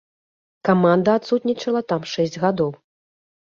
Каманда 0.69 1.11
адсутнічала 1.21 1.85
там 1.95 2.11
шэсць 2.15 2.41
гадоў. 2.49 2.69